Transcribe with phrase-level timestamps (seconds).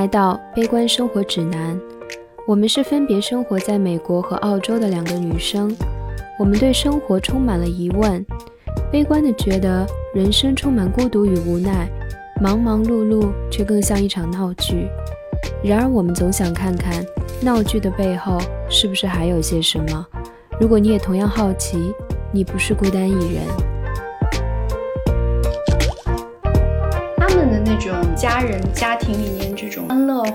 [0.00, 1.76] 来到《悲观生活指南》，
[2.46, 5.76] 我们是分别生活在美国和澳洲的两个女生。
[6.38, 8.24] 我们对生活充满了疑问，
[8.90, 11.86] 悲观的觉得人生充满孤独与无奈，
[12.40, 14.88] 忙忙碌碌却更像一场闹剧。
[15.62, 17.04] 然而，我们总想看看
[17.42, 20.06] 闹剧的背后是不是还有些什么。
[20.58, 21.92] 如果你也同样好奇，
[22.32, 23.44] 你不是孤单一人。
[27.18, 29.39] 他们的那种家人家庭里面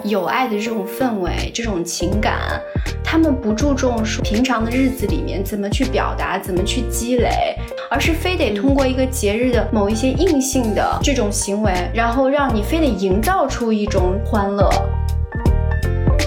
[0.03, 2.61] 有爱的这种氛围，这种情感，
[3.03, 7.55] 他们不注重说平常的日子里面怎么去表达，怎么去积累，
[7.89, 14.69] 而是非得通过一个节日的某一些硬性的这种行为，然后让你非得营造出一种欢乐。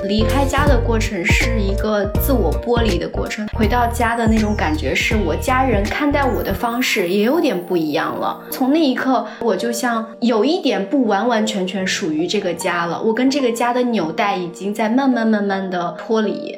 [0.08, 8.42] 离开家的过程是一个自我剥离的过程，回到家的那种感觉是我家人看待我的方式也有点不一样了。
[8.50, 12.98] 从那一刻，我就像有一点不完完全全属于这个家了。
[13.02, 16.56] 我跟这个家的纽带已经在慢慢慢慢的脱离。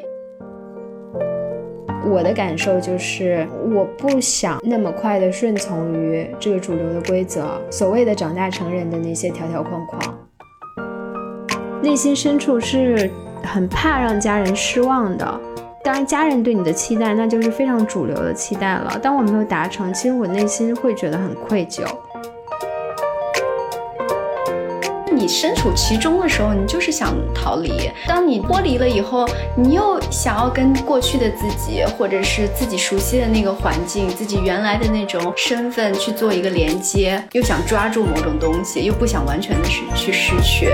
[2.08, 10.18] 我的感受就是，我不想那么快的顺从于这个主流的规则，所谓的长大成人的那些条条框框，
[11.82, 13.10] 内心深处是。
[13.44, 15.40] 很怕让家人失望的，
[15.82, 18.98] 当然家人对你的期待那就是非常主流的期待了。
[19.02, 21.82] 当我没有达成，其实我内心会觉得很愧疚。
[25.12, 40.72] 你身处其中的时候，你就是想逃离；当你脱离了以后，你又想要跟过去的自己，或者是自己熟悉的那个环境、自己原来的那种身份去做一个连接，又想抓住某种东西，又不想完全的失去失去。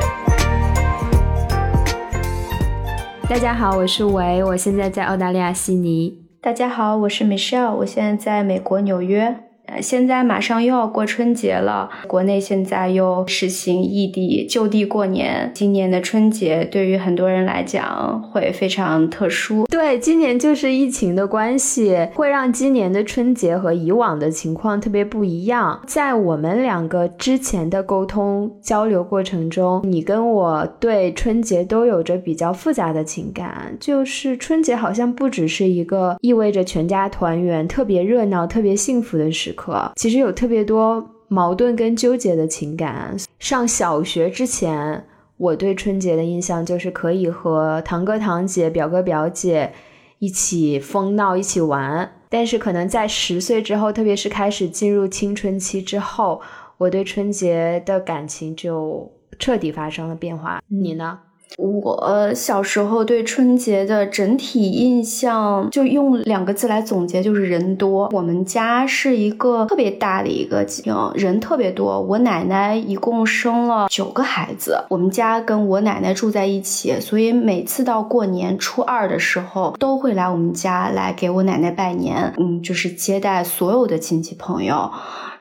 [3.28, 6.16] 大家好，我是维，我现在在澳大利亚悉尼。
[6.40, 9.45] 大家好，我是 Michelle，我现在在美国纽约。
[9.80, 15.50] 现在马上又要过春节了，国内现在又实行异地就地过年。
[15.54, 19.66] 今年的春节对于很多人来讲会非常特殊。
[19.66, 25.82] 对，今年就是疫情的关系，会让今年的春节和以往的情况特别不一样。
[25.86, 39.55] 在我们两个之前的沟通交流过程中，你跟我对春节都有着比较复杂的情感，就是春节好像不只是一个意味着全家团圆、特别热闹、特别幸福的时。
[39.56, 43.16] 可其实有特别多矛盾跟纠结的情感。
[43.40, 45.04] 上小学之前，
[45.36, 49.72] 我对春节的印象就是可以和堂哥堂姐、表哥表姐
[50.20, 52.12] 一起疯闹、一起玩。
[52.28, 56.40] 但是可能在十岁之后，特别是开始进入青春期之后，
[56.78, 60.60] 我对春节的感情就彻底发生了变化。
[60.68, 61.18] 你呢？
[61.56, 68.08] 我小时候对春节的整体印象，就用两个字来总结，就是人多。
[68.12, 72.00] 我们家是一个特别大的一个家，人特别多。
[72.02, 84.90] 我奶奶一共生了九个孩子，我们家跟我奶奶住在一起，所以每次到过年初二的时候，都会来我们家来给我奶奶拜年，嗯，就是接待所有的亲戚朋友。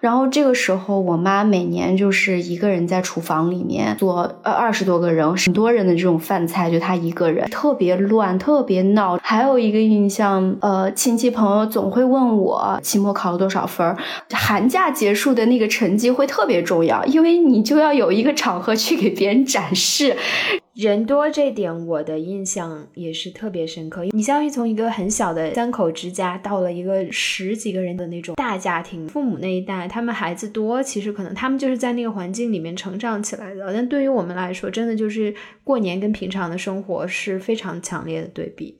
[0.05, 9.17] 然后这个时候，我妈每年就是一个人在厨房里面做呃二十多个人、很多人的这种饭菜，就她一个人，特别乱，特别闹。
[9.23, 13.97] 还有一个印象，呃，亲戚朋友总会问我期末考了多少分儿，
[14.29, 20.15] 寒假结束的那个成绩会特别重要，因为你就要有一个场合去给别人展示。
[20.75, 24.03] 人多这点，我的印象也是特别深刻。
[24.11, 29.07] 你相当于从一个很小的三口之家，到了一个十几个人的那种大家庭。
[29.07, 33.73] 父母那一代，他们孩子多，其实可能他们就是在那个环境里面成长起来的。
[33.73, 38.77] 但对于我们来说，真的就是过年跟平常的生活是非常强烈的对比。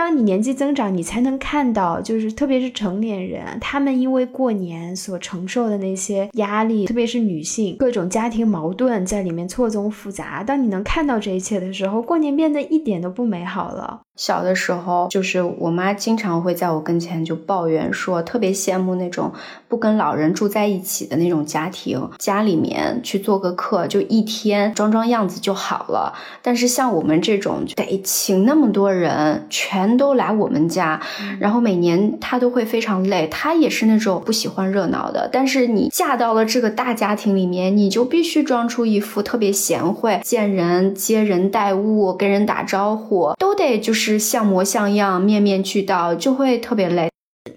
[0.00, 10.42] 当你年纪增长，你才能看到，就是特别是成年人，他们因为过年所承受的那些压力，特别是女性各种家庭矛盾在里面错综复杂。
[10.42, 14.00] 当你能看到这一切的时候，过年变得一点都不美好了。
[14.20, 19.32] 小的时候，就是我妈经常会在我跟前就抱怨说，特别羡慕那种
[19.66, 26.12] 不跟老人住在一起的那种家庭，家里面去做个客，就一天装装样子就好了。
[26.42, 31.00] 但是像我们这种，得请那么多人，全都来我们家，
[31.38, 33.26] 然后每年她都会非常累。
[33.28, 44.09] 她也是那种不喜欢热闹的，但是你嫁到了这个大家庭里面，你就必须装出一副特别贤惠，见人接人待物，跟人打招呼，都得就是。
[44.18, 47.08] 像模像样、面面俱到，就会特别累。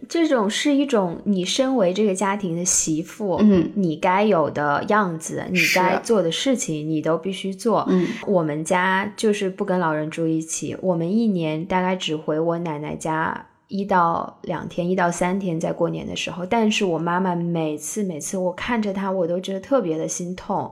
[0.08, 7.86] 这种是一种你身为这个家庭的媳妇，嗯，你该有的样子，你该做的事情，你都必须做。
[7.90, 16.46] 嗯，我们家就是不跟老人住一起，我们一年大概只回我奶奶家一到两天，一到三天，在过年的时候。
[16.46, 20.72] 但是我妈妈每次每次我看着她，我都觉得特别的心痛。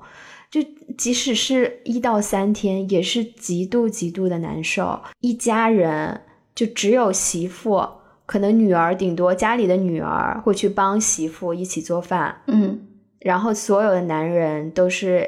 [0.51, 0.61] 就
[0.97, 4.99] 即使是一到三天，也是极度极度的难受。
[5.21, 6.21] 一家人
[6.53, 7.87] 就只有媳妇，
[8.25, 12.85] 可能女儿顶多家里的女儿会去帮媳妇一起做饭，嗯，
[13.19, 15.27] 然后所有的男人都是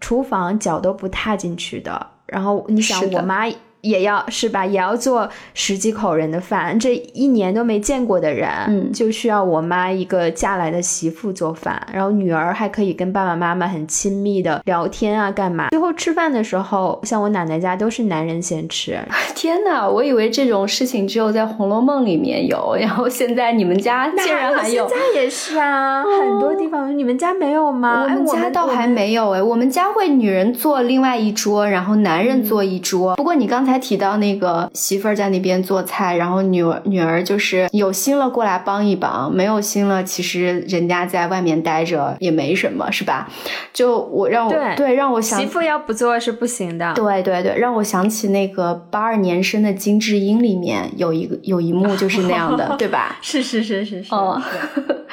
[0.00, 2.14] 厨房脚都不踏进去的。
[2.26, 3.46] 然后你想，我妈
[3.88, 15.68] 也要是吧，也要做十几口人的饭，这一年都没见过的人，嗯就需要我妈一个嫁来的媳妇做饭，然后女儿还可以跟爸爸妈妈很亲密的聊天啊，干嘛？
[15.70, 18.98] 最后吃饭的时候，像我奶奶家都是男人先吃，
[19.36, 24.88] 天哪，我以为这种事情只有在《红楼梦》里面有， 然后现在你们家竟然还有。
[24.88, 28.02] 现在也是啊，很多地方，你们家没有吗？
[28.02, 28.86] 我哎们家倒还。
[28.96, 33.16] 没有哎，我们家会女人坐另外一桌，然后男人坐一桌。
[33.16, 43.28] 不过你刚才提到那个媳妇儿在那边做菜，然后女儿女儿就是有心了过来帮一帮，没有心了，其实人家在外面待着也没什么，是吧？
[43.72, 46.92] 就我让我对让我想媳妇要不做是不行的。
[46.94, 53.18] 对对对，让我想起那个八二年生的金智英里面有一个有一幕就是那样的， 对吧？
[53.20, 54.10] 是是是是是。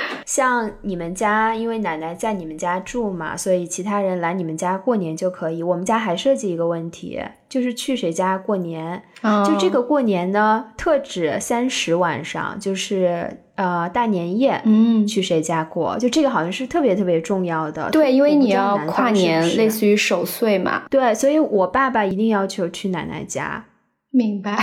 [0.26, 5.62] 像你们家，因为奶奶在你们家住嘛，所以其他人来你们家过年就可以。
[5.62, 9.04] 我们家还涉及一个问题，就是去谁家过年。
[9.46, 14.62] 就这个，过年呢，特指三十晚上，就是呃大年夜。
[14.66, 15.98] 嗯，去谁家过？
[15.98, 17.90] 就这个好像是特别特别重要的。
[17.90, 20.84] 对，因为你要跨年，是是类似于守岁嘛。
[20.90, 23.66] 对，所以我爸爸一定要求去奶奶家。
[24.10, 24.58] 明白。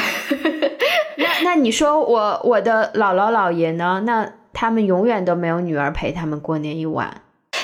[1.17, 4.03] 那那你说我我的姥姥姥爷呢？
[4.05, 7.23] 那他们永远都没有女儿陪他们过年一晚。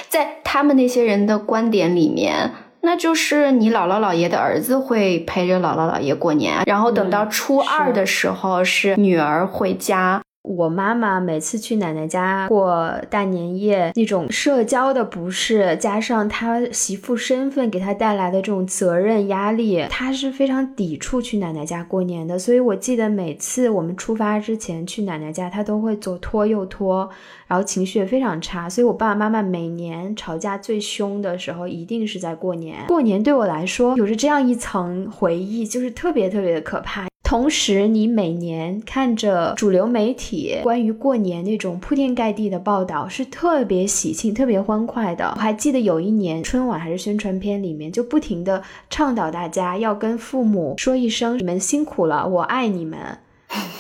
[0.09, 10.23] 在他们那些人的观点里面，那就是你姥姥姥爷的儿子会陪着姥姥姥爷过年，然后等到嗯初二的时候是女儿回家。
[10.47, 22.39] 我妈妈每次去奶奶家过大年夜，那种社交的不适，加上她媳妇身份给她带来的这种责任压力，她是非常抵触去奶奶家过年的。
[22.39, 27.11] 所以我记得每次我们出发之前去奶奶家，她都会左拖右拖，
[27.49, 28.71] 然后情绪也非常差。
[28.71, 32.77] 所以我爸爸妈妈每年吵架最凶的时候，一定是在过年。
[32.87, 37.09] 过年对我来说有着这样一层回忆，就是特别特别的可怕。
[37.27, 45.33] 同时，你每年看着主流媒体关于过年那种铺天盖地的报道，是特别喜庆、特别欢快的。
[45.35, 52.97] 我还记得有一年春晚还是宣传片里面，就不停的倡导大家要跟父母说一声“你们辛苦了，我爱你们”。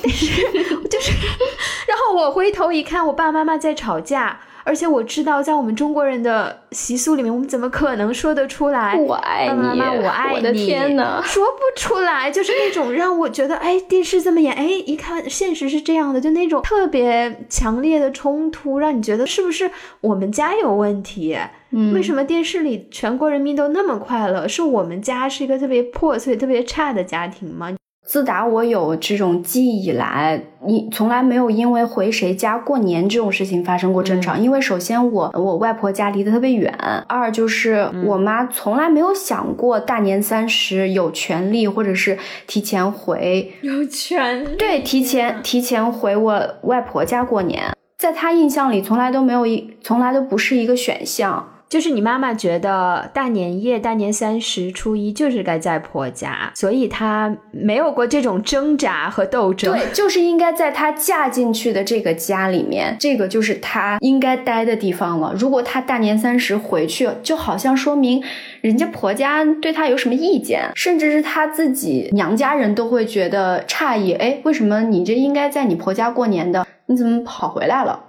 [0.02, 0.42] 但是，
[0.90, 1.12] 就是，
[1.86, 4.40] 然后我回头一看，我爸爸妈妈在吵架。
[4.66, 8.96] 而且我知道，在我们中国人的习俗里面，我们怎么可能说得出来？
[8.96, 10.34] 我爱你，我爱你！
[10.34, 19.70] 我的天呐，说不出来，就是那种让我觉得，哎，电视这么演，哎，一看现实是这样的，就那种特别强烈的冲突，让你觉得是不是
[20.00, 21.38] 我们家有问题？
[21.70, 24.48] 嗯为什么电视里全国人民都那么快乐？
[24.48, 27.76] 是我们家是一个特别破碎、特别差的家庭吗？
[28.06, 34.36] 自打我有这种记忆以来，你从来没有因为回谁家过年这种事情发生过争吵。
[34.36, 36.72] 因为首先我我外婆家离得特别远，
[37.08, 42.16] 二就是我妈从来没有想过大年三十有权利或者是
[42.46, 51.48] 提前回，有权对，提前提前回我外婆家过年，在她印象里从来都没有一，从来都不是一个选项。
[51.68, 59.72] 就是你妈妈觉得大年夜、大年三十、初一就是该在婆家，所以她没有过这种挣扎和斗争。
[59.72, 65.34] 对，就是应该在她嫁进去的这个家里面，这个就是她应该待的地方了。
[65.36, 68.22] 如果她大年三十回去，就好像说明
[68.60, 74.12] 人家婆家对她有什么意见，甚至是她自己娘家人都会觉得诧异。
[74.12, 78.04] 哎，为什么你这应该在你婆家过年的，你怎么跑回来了？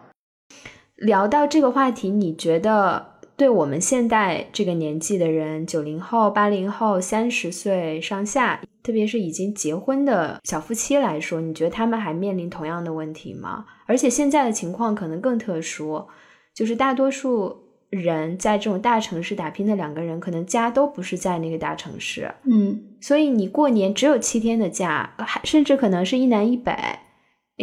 [0.95, 3.16] 聊到这个话题，你觉得？
[3.37, 13.65] 对我们现在这个年纪的人，九零后、八零后、三十岁上下，特别是已经结婚的小夫妻来说，你觉得他们还面临同样的问题吗？
[13.85, 16.07] 而且现在的情况可能更特殊，
[16.55, 17.55] 就是大多数
[17.91, 26.73] 人在这种大城市打拼的两个人，可能家都不是在那个大城市，嗯，所以你过年只有七天的假，还甚至可能是一南一北，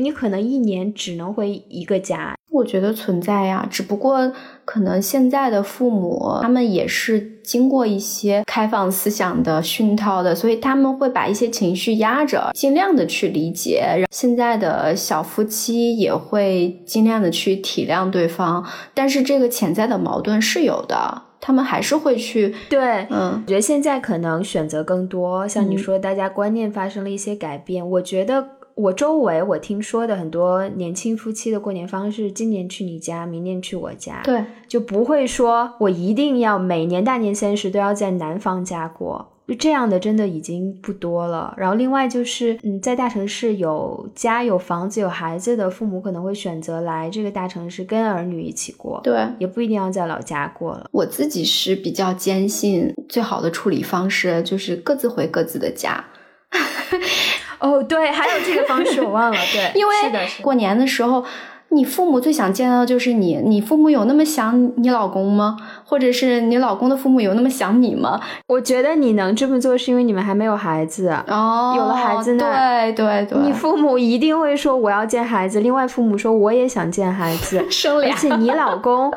[0.00, 2.36] 你可能一年只能回一个家。
[2.50, 4.32] 我觉得存在呀，只不过
[4.64, 14.06] 可能现在的父母他们也是经过一些开放思想的熏陶的，所以他们会把一些情绪压着，尽量的去理解。
[14.12, 27.90] 现在的小夫妻也会尽量的去体谅对方，但是这个潜在的矛盾是有的，他们还是会去对，嗯我觉得现在可能选择更多，像你嗯说，大家观念发生了一些改变。
[27.90, 39.30] 我觉得我周围我听说的很多年轻夫妻的过年方式，今年去你家，明年去我家，对，就不会说我一定要每年大年三十都要在男方家过。
[39.46, 41.52] 就这样的真的已经不多了。
[41.58, 50.88] 然后另外就是，嗯，在大城市有家有房子有孩子的父母可能会选择来这个大城市跟儿女一起过，对，也不一定要在老家过了。
[50.92, 56.02] 我自己是比较坚信最好的处理方式就是各自回各自的家。
[57.64, 61.24] 哦，对，还有这个方式我忘了，对， 因为是的，过年的时候。
[61.70, 65.56] 你父母最想见到的就是你，你父母有那么想你老公吗？
[65.84, 68.20] 或者是你老公的父母有那么想你吗？
[68.46, 79.12] 我觉得你能这么做是因为你们还没有孩子哦，有了孩子呢，对对对，你父母一定会说我要见孩子，另外父母说我也想见孩子， 生俩，而且你老公。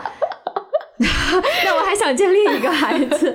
[1.64, 3.34] 那我还想见另一个孩子，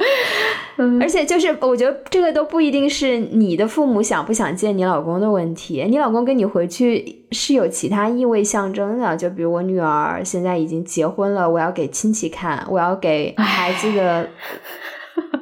[1.00, 14.28] 而且就是我觉得这个都不一定是你的父母想不想见你老公的问题，你老公跟你回去是有其他意味象征的，就比如我女儿现在已经结婚了，我要给亲戚看，我要给孩子的。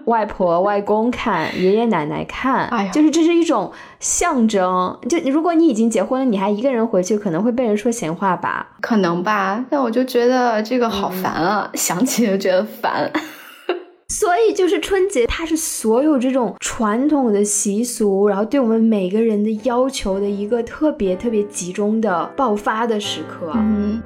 [0.06, 4.98] 外婆、外公看，爷爷奶奶看，哎就是这是一种象征。
[5.08, 8.68] 就如果你已经结婚了，你还一个人回去，可能会被人说闲话吧？
[8.80, 9.64] 可能吧。
[9.70, 13.10] 但我就觉得这个好烦啊，想起就觉得烦。
[14.08, 23.52] 所以就是春节，它是所有这种传统的习俗，然后对我们每个人的要求的一个特别特别集中的爆发的时刻。
[23.54, 24.02] 嗯。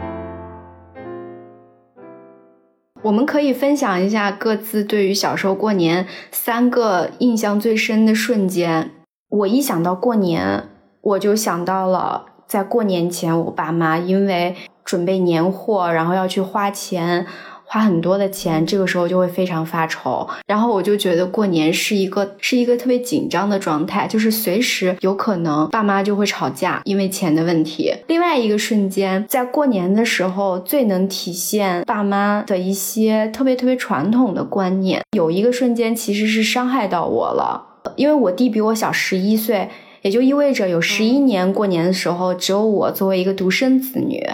[3.04, 8.90] 我们可以分享一下各自对于小时候过年三个印象最深的瞬间。
[9.28, 10.70] 我一想到过年，
[11.02, 14.56] 我就想到了在过年前，我爸妈因为
[14.86, 17.26] 准备年货，然后要去花钱。
[17.74, 20.24] 花很多的钱，这个时候就会非常发愁。
[20.46, 27.92] 然后我就觉得过年是一个是一个特别紧张的状态，就是随时有可能爸妈就会吵架，因为钱的问题。
[28.06, 35.02] 另外一个瞬间，在过年的时候最能体现爸妈的一些特别特别传统的观念。
[35.10, 37.60] 有一个瞬间其实是伤害到我了，
[37.96, 39.68] 因为我弟比我小十一岁，
[40.02, 44.24] 也就意味着有十一年过年的时候只有我作为一个独生子女。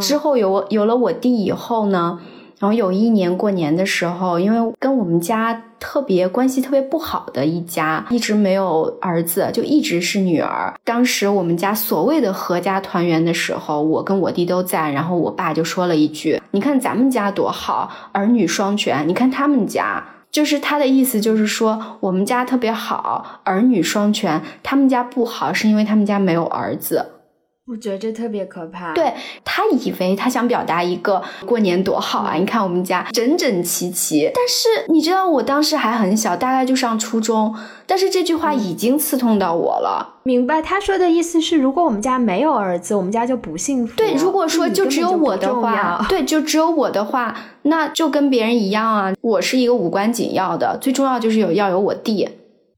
[0.00, 2.18] 之后有有了我弟以后呢？
[2.62, 10.72] 然后有一年过年的时候，因为跟我们家特别关系特别不好的一家，一直没有儿子，就一直是女儿。
[10.84, 19.08] 当时我们家所谓的合家团圆的时候，我跟我弟都在，然后我爸就说了一句：“你看咱们家多好，儿女双全。
[19.08, 24.40] 你看他们家，就是他的意思，就是说我们家特别好，儿女双全。
[24.62, 27.06] 他们家不好，是因为他们家没有儿子。”
[27.72, 28.92] 我觉得这特别可怕。
[28.92, 29.10] 对
[29.42, 32.34] 他以为他想表达一个过年多好啊！
[32.34, 34.30] 你看我们家整整齐齐。
[34.34, 37.54] 但是你知道，我当时还很小，大概就上初中。
[37.86, 40.16] 但是这句话已经刺痛到我了。
[40.24, 43.96] 明白他说的意思是，如果我们家没有儿子，我们家就不幸福。
[43.96, 49.14] 对，如果说就只有我的话，对，就只有我的话，那就跟别人一样啊。
[49.22, 52.28] 我是一个无关紧要的，最重要就是有要有我弟。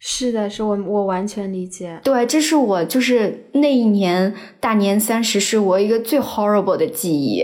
[0.07, 1.99] 是的，是我我完全理解。
[2.05, 7.43] 对，这是我就是那一年大年三十是我一个最 horrible 的记忆。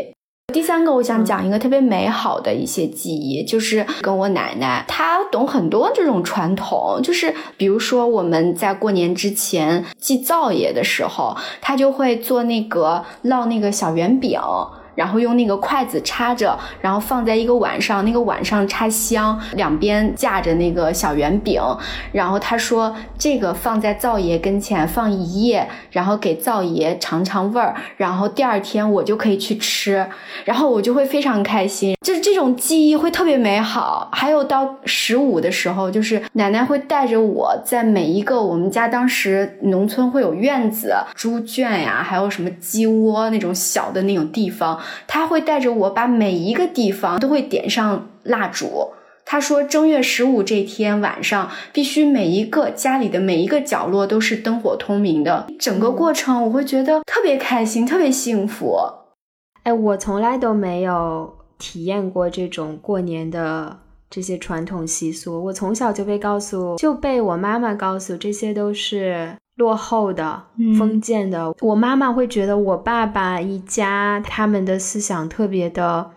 [0.53, 14.39] 第三个，我想讲一个特别美好的一些记忆，就是跟我奶奶，她懂很多这种传统，就是比如说我们在过年之前祭灶爷的时候，她就会做那个烙那个小圆饼。
[14.95, 21.61] 然后用那个筷子插着，然后放在一个碗上，那个碗上插香，两边架着那个小圆饼。
[22.13, 30.07] 然后他说这个放在灶爷跟前放一夜，然后给灶爷尝尝味儿，然后第二天我就可以去吃，
[30.45, 34.09] 然后我就会非常开心，就是这种记忆会特别美好。
[34.13, 44.80] 还有到十五的时候，就是奶奶会带着我在每一个我们家当时农村会有院子、猪圈呀，还有什么鸡窝那种小的那种地方。
[45.07, 48.91] 他会带着我把每一个地方都会点上蜡烛。
[49.25, 55.47] 他说，正月十五这天晚上，必须每一个家里的每一个角落都是灯火通明的。
[55.59, 58.77] 整个过程我会觉得特别开心，特别幸福。
[59.63, 65.45] 哎，我从来都没有体验过这种过年的这些传统习俗。
[65.45, 69.37] 我从小就被告诉，就被我妈妈告诉，这些都是。
[69.61, 70.43] 落后的、
[70.79, 76.11] 封建的，我妈妈会觉得我爸爸一家他们的思想特别的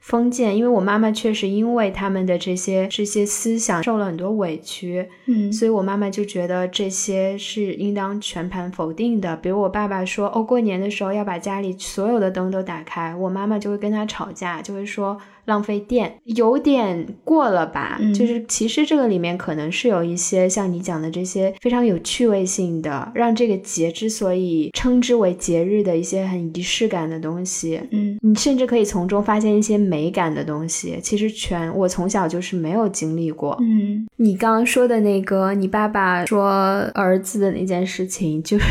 [0.00, 5.52] 封建，因为我妈妈确实因为他们的这些这些思想受了很多委屈，嗯。
[5.52, 9.36] 所以我妈妈就觉得这些是应当全盘否定的。
[9.36, 15.16] 比如我爸爸说，哦，过年的时候要把家里所有的灯都打开，我妈妈就会跟他吵架，就会说
[15.50, 17.98] 浪费电，有点过了吧？
[18.00, 27.80] 嗯就是其实这个里面可能是有一些像你讲的这些非常有趣味性的，让这个节之所以称之为节日的一些很仪式感的东西。
[27.90, 33.58] 嗯你甚至可以从中发现一些美感的东西，其实全我从小就是没有经历过。
[33.60, 36.48] 嗯你刚刚说的那个，你爸爸说
[36.94, 38.64] 儿子的那件事情，就是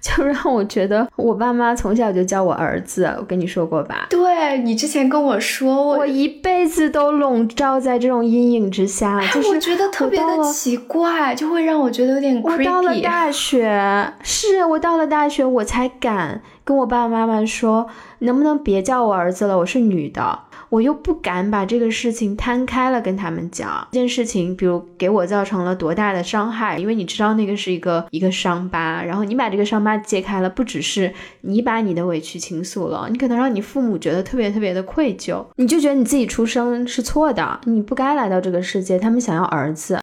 [0.00, 4.06] 就让我觉得，我爸妈从小就叫我儿子，我跟你说过吧？
[4.08, 13.00] 对你之前跟我说，我我一辈子都笼罩在这种阴影之下，就是我觉得特别的奇怪，就会让我觉得有点我到了。
[13.00, 17.88] 大学，是我到了大学，我才敢跟我爸爸妈妈说，
[18.20, 20.38] 能不能别叫我儿子了，我是女的。
[20.68, 40.00] 我又不敢把这个事情摊开了跟他们讲，这件事情，比如给我造成了多大的伤害，因为你知道那个是一个一个伤疤，然后你把这个伤疤揭开了，不只是你把你的委屈倾诉了，你可能让你父母觉得特别特别的愧疚，你就觉得你自己出生是错的，你不该来到这个世界，他们想要儿子，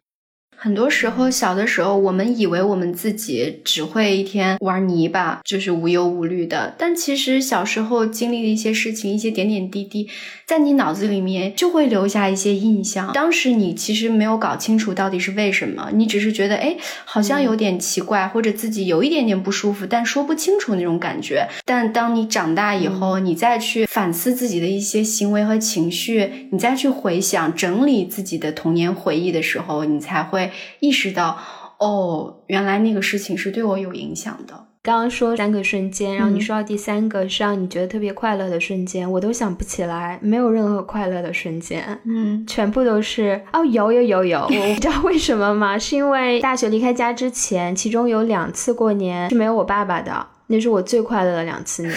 [0.60, 6.74] 很多时候，小的时候，我们以为我们自己只会一天玩泥巴，就是无忧无虑的。
[6.80, 10.10] 但其实小时候经历的一些事情，一些点点滴滴，
[10.48, 13.12] 在你脑子里面就会留下一些印象。
[13.14, 21.48] 当时你其实没有搞清楚到底是为什么，你只是觉得，哎，好像有点奇怪，或者自己有一点点不舒服，但说不清楚那种感觉。
[21.66, 30.47] 但当你长大以后，你再去反思自己的一些行为和情绪，你再去回想、整理自己的童年回忆的时候，你才会
[30.80, 31.38] 意识到，
[31.80, 34.66] 哦，原来那个事情是对我有影响的。
[34.84, 45.77] 刚刚说三个瞬间，然后你嗯说到第三个是让你觉得特别快乐的瞬间，我都想不起来，没有任何快乐的瞬间，嗯全部都是哦，有有有有， 我不知道为什么吗？
[45.77, 51.96] 是因为大学离开家之前，其中有两次过年是没有我爸爸的，那是我最快乐的两次年。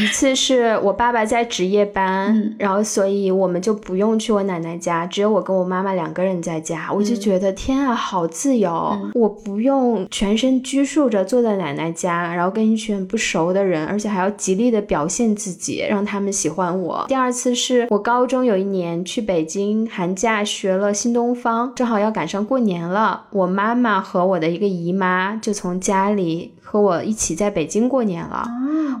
[0.00, 17.04] 一次是我爸爸在值夜班，嗯然后所以我们就不用去我奶奶家，只有我跟我妈妈两个人在家，我就嗯觉得天啊，好自由，嗯我不用全身拘束着坐在奶奶家，然后跟一群不熟的人，而且还要极力的表现自己，让他们喜欢我。
[17.08, 28.36] 第二次是我高中有一年去北京寒假学了新东方，正好要赶上过年了，我妈妈和我的一个姨妈就从家里和我一起在北京过年了。
[28.36, 28.50] 啊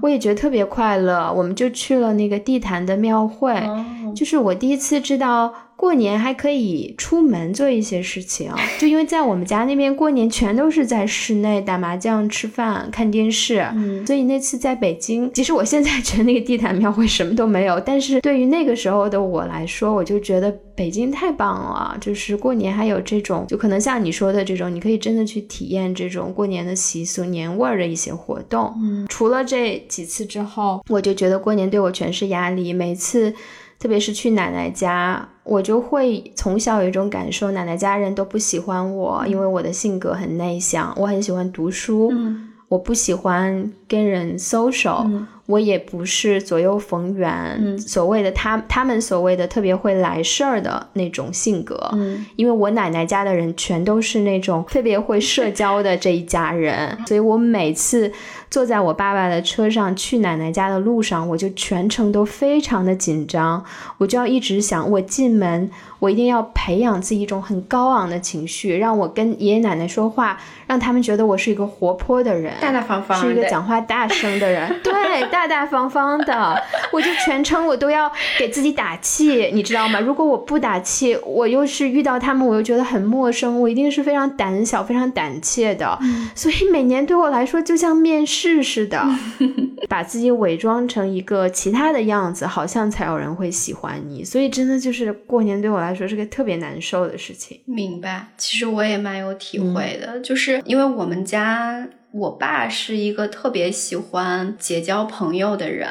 [0.02, 13.66] 我也觉得特别快乐，我们就去了那个地坛的庙会，哦就是我第一次知道过年还可以出门做一些事情， 就因为在我们家那边过年全都是在室内打麻将、吃饭、看电视。
[13.74, 28.72] 嗯所以那次在北京， 其实我现在觉得那个地坛庙会什么都没有，但是对于那个时候的我来说，我就觉得北京太棒了，就是过年还有这种，就可能像你说的这种，你可以真的去体验这种过年的习俗、年味儿的一些活动。
[28.82, 32.72] 嗯除了这几次之后，我就觉得过年对我全是压力。
[32.72, 33.32] 每次，
[33.78, 51.78] 特别是去奶奶家，我就会从小有一种感受，奶奶家人都不喜欢我，因为我的性格很内向，我很喜欢读书，嗯我不喜欢跟人 social，、嗯我也不是左右逢源，嗯所谓的他他们所谓的特别会来事儿的那种性格。
[51.92, 58.10] 嗯因为我奶奶家的人全都是那种特别会社交的这一家人，所以我每次
[58.48, 63.64] 坐在我爸爸的车上去奶奶家的路上，我就全程都非常的紧张，
[63.98, 74.44] 我就要一直想，我进门我一定要培养自己一种很高昂的情绪，让我跟爷爷奶奶说话，让他们觉得我是一个活泼的人，大大方方是一个讲话大声的。
[74.54, 79.98] 人，对，大大方方的，我就全程我都要给自己打气，你知道吗？
[79.98, 85.98] 如果我不打气，我又是遇到他们，我又觉得很陌生，我一定是非常胆小、非常胆怯的，
[86.34, 89.02] 所以每年对我来说就像面试似的，
[89.88, 97.60] 把自己伪装成一个其他的样子，好像才有人会喜欢你，所以真的就是过年对我来说是个特别难受的事情。
[97.66, 105.88] 明白，其实我也蛮有体会的，就是因为我们家我爸是一个特别喜欢结交朋友的人，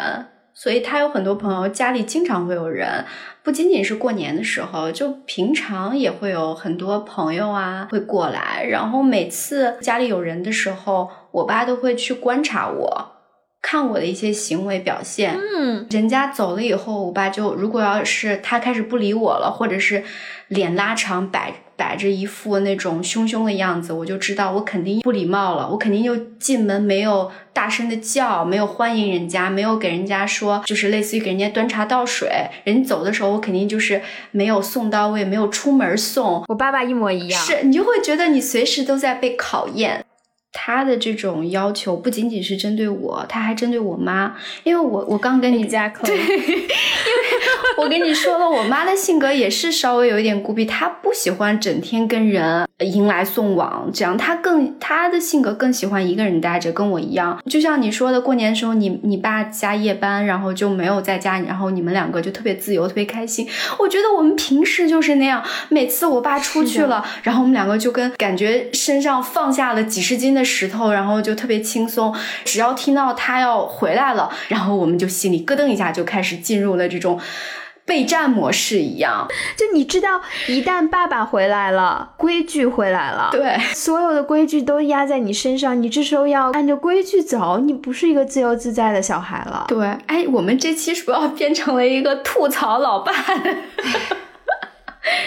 [0.54, 3.04] 所以他有很多朋友，家里经常会有人，
[3.44, 13.10] 不仅仅是过年的时候，就平常也会有很多朋友啊会过来，然后每次家里有人的时候，我爸都会去观察我。
[13.62, 15.40] 看我的一些行为表现。
[15.40, 20.04] 嗯，人家走了以后，我爸就如果要是他开始不理我了，或者是
[20.50, 32.30] 脸拉长摆摆着一副那种凶凶的样子，我就知道我肯定不礼貌了，我肯定就进门没有大声的叫，没有欢迎人家，没有给人家说，就是类似于给人家端茶倒水。
[32.66, 36.44] 人走的时候，我肯定就是没有送到位，没有出门送。
[36.50, 40.06] 我爸爸一模一样，是你就会觉得你随时都在被考验。
[40.54, 46.68] 他的这种要求不仅仅是针对我，他还针对我妈，因为我我刚跟你加口，对，因为
[47.78, 57.42] 我跟你说了，我妈的性格也是稍微有一点孤僻，她不喜欢整天跟人迎来送往，这样他更他的性格更喜欢一个人待着，跟我一样。
[57.50, 63.48] 就像你说的，过年的时候你你爸加夜班，然后就没有在家，然后你们两个就特别自由，特别开心。
[63.80, 70.44] 我觉得我们平时就是那样，每次我爸出去了，然后我们两个就跟感觉身上放下了几十斤的。
[70.44, 72.14] 石头，然后就特别轻松。
[72.44, 77.20] 只要听到他要回来了，然后我们就心里咯噔一下，就开始进入了这种
[77.86, 79.28] 备战模式一样。
[79.56, 89.66] 就你知道，一旦爸爸回来了，规矩回来了，对，所有的规矩都压在你身上，你这时候要按照规矩走，你不是一个自由自在的小孩了。
[89.68, 93.14] 对，哎，我们这期是不是要变成了一个吐槽老爸？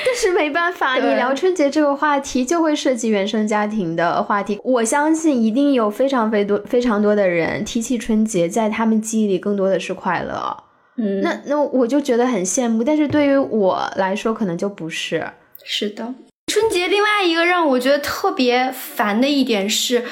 [0.06, 4.58] 但是没办法，你聊春节这个话题就会涉及原生家庭的话题。
[4.64, 10.64] 我相信一定有非常非多非常多的人提起春节，在他们记忆里更多的是快乐。
[10.96, 15.26] 嗯，那那我就觉得很羡慕，但是对于我来说，可能就不是。
[15.64, 16.14] 是的，
[16.46, 20.04] 春节另外一个让我觉得特别烦的一点是。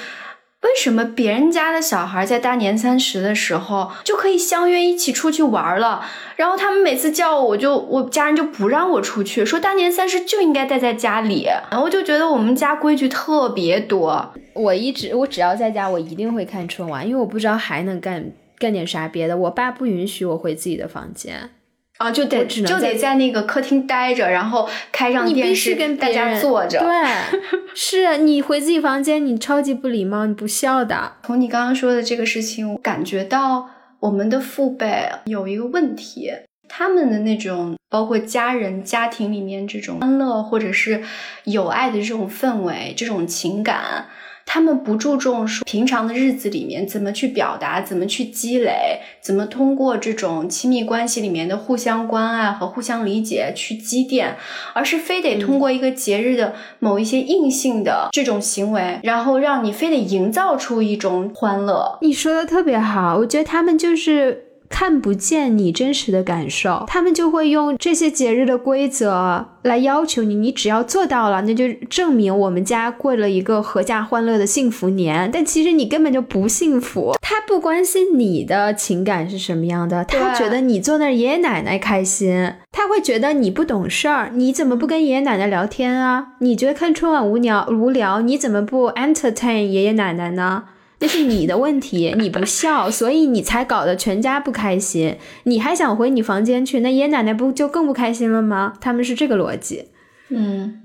[0.62, 6.03] 为什么别人家的小孩在大年三十的时候就可以相约一起出去玩了？
[6.37, 11.44] 然后他们每次叫我，我就我家人就不让我出去，说大年三十就应该待在家里。
[11.70, 14.33] 然后我就觉得我们家规矩特别多。
[14.55, 18.33] 我一直我只要在家，我一定会看春晚，因为我不知道还能干
[18.64, 19.37] 干点啥别的。
[19.37, 21.50] 我爸不允许我回自己的房间。
[21.98, 26.81] 啊，就得就得在那个客厅待着，然后开上电视跟大家坐着。
[26.83, 27.40] 对，
[27.72, 31.12] 是你回自己房间，你超级不礼貌，你不孝的。
[31.22, 36.33] 从你刚刚说的这个事情，我感觉到我们的父辈有一个问题，
[36.68, 41.00] 他们的那种包括家人、家庭里面这种欢乐或者是
[41.44, 44.09] 友爱的这种氛围、这种情感。
[44.46, 54.37] 他们不注重说平常的日子里面怎么去表达，怎么去积累，怎么通过这种亲密关系里面的互相关爱和互相理解去积淀，
[54.72, 61.98] 而是非得通过一个节日的某一些硬性的这种行为，然后让你非得营造出一种欢乐。
[62.02, 64.43] 你说的特别好，我觉得他们就是。
[64.75, 75.31] 看不见你真实的感受，他们就会用这些节日的规则来要求你，你只要做到了，那就证明我们家过了一个阖家欢乐的幸福年。
[75.33, 86.33] 但其实你根本就不幸福，他不关心你的情感是什么样的，他觉得你坐那儿爷爷奶奶开心，他会觉得你不懂事儿，你怎么不跟爷爷奶奶聊天啊？
[86.41, 90.65] 你觉得看春晚无聊无聊，你怎么不 entertain 爷爷奶奶呢？
[91.05, 95.19] 那是你的问题，你不孝，所以你才搞得全家不开心。
[95.43, 98.73] 你还想回你房间去，那爷爷奶奶不就更不开心了吗？
[98.81, 99.90] 他们是这个逻辑。
[100.31, 100.81] 嗯，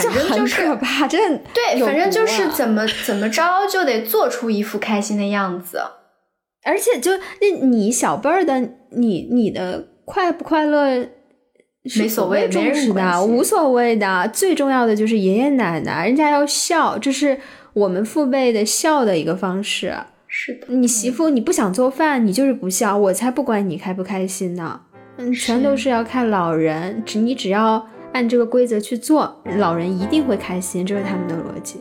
[0.00, 1.40] 这很可怕，真的。
[1.52, 5.80] 对，反正就是怎么怎么着就得做出一副开心的样子。
[6.62, 8.60] 而且就那你小辈儿的，
[8.92, 11.04] 你你的快不快乐
[11.98, 17.40] 没所谓，重视的无所谓的，最重要的就是爷爷奶奶，人家要孝，这是。
[17.78, 19.94] 我们父辈的孝的一个方式
[20.26, 24.80] 是的，你媳妇你不想做饭，你就是不孝，我才不管你开不开心呢。
[25.16, 31.80] 嗯，全都是要看老人，只你只要按这个规则去做，老人一定会开心，这是他们的逻辑。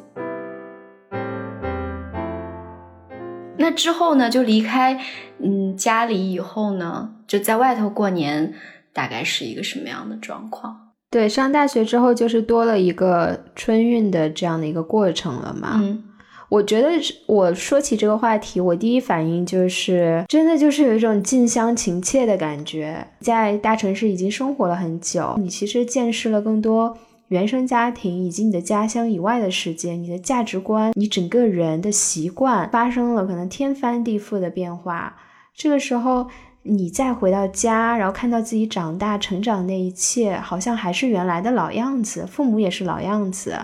[3.58, 5.00] 那之后呢，就离开
[5.40, 8.54] 嗯家里以后呢，就在外头过年，
[8.94, 10.87] 大概是一个什么样的状况？
[11.10, 15.80] 对，上大学之后就是多了一个春运的这样的一个过程了嘛。
[15.82, 16.04] 嗯，
[16.50, 16.89] 我觉得
[17.28, 23.08] 我说起这个话题，我第一反应就是真的就是有一种近乡情怯的感觉。
[23.22, 26.98] 在大城市已经生活了很久，你其实见识了更多
[27.30, 35.15] 原生家庭以及你的家乡以外的世界，你的价值观、你整个人的习惯发生了可能天翻地覆的变化。
[35.56, 36.28] 这个时候。
[36.63, 43.58] 你再回到家，然后看到自己长大成长那一切，好像还是原来的老样子，父母也是老样子，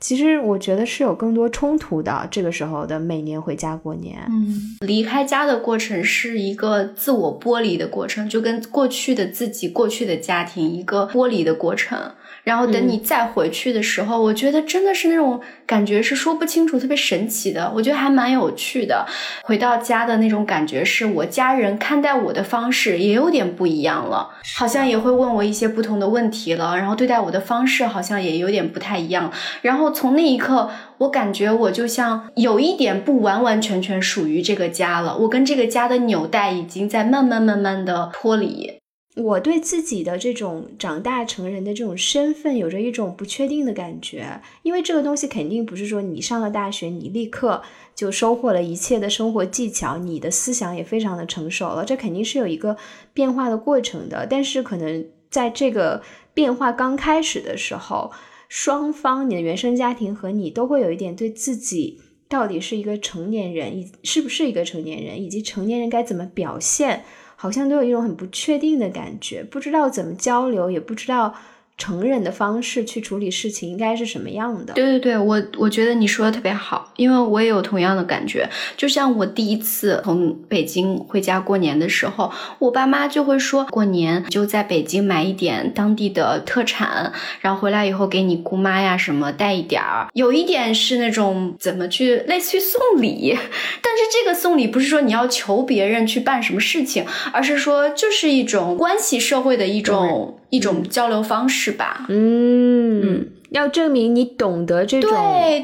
[0.00, 2.26] 其实我觉得是有更多冲突的。
[2.30, 11.98] 这个时候的每年回家过年，嗯，离开家的过程是一个自我剥离的过程，就跟过去的自己、过去的家庭一个剥离的过程。
[12.44, 17.70] 然后等你再回去的时候，我觉得真的是那种感觉是说不清楚，特别神奇的。
[17.74, 19.04] 我觉得还蛮有趣的。
[19.42, 29.30] 回到家的那种感觉，是我家人看待我的方式也有点不一样了，好像也会问我一些不同的问题了，然后对待我的方式好像也有点不太一样。
[29.60, 35.14] 然然后从那一刻，我感觉我就像有一点不完完全全属于这个家了。
[35.18, 38.78] 我跟这个家的纽带已经在慢慢慢慢的脱离。
[39.16, 47.60] 我对自己的这种长大成人的这种身份有着一种不确定的感觉，因为这个东西肯定不是说你上了大学，你立刻
[47.94, 52.78] 就收获了一切的生活技巧，你的思想也非常的成熟了，这肯定是有一个
[53.12, 54.26] 变化的过程的。
[54.30, 56.00] 但是可能在这个
[56.32, 58.10] 变化刚开始的时候，
[58.48, 67.04] 双方你的原生家庭和你都会有一点对自己到底是一个成年人，以是不是一个成年人，以及成年人该怎么表现。
[67.40, 71.32] 好像都有一种很不确定的感觉，不知道怎么交流，也不知道。
[71.78, 74.74] 成人的方式去处理事情应该是什么样的？
[74.74, 78.50] 对对对，我我觉得你说的特别好，因为我也有同样的感觉。
[78.76, 90.08] 就像我第一次从北京回家过年的时候，我爸妈就会说，过年就在北京买一点当地的特产，然后回来以后给你姑妈呀什么带一点儿。
[90.14, 93.38] 有一点是那种怎么去类似于送礼，
[93.80, 100.37] 但是这个送礼不是说你要求别人去办什么事情，而是说就是一种关系社会的一种。
[100.50, 105.10] 一种交流方式吧，嗯，要证明你懂得这种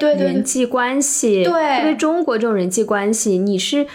[0.00, 3.86] 人际关系，对，特别中国这种人际关系，你是